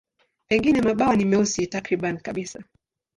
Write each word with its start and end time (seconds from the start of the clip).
Pengine 0.47 0.81
mabawa 0.81 1.15
ni 1.15 1.25
meusi 1.25 1.67
takriban 1.67 2.17
kabisa. 2.17 2.63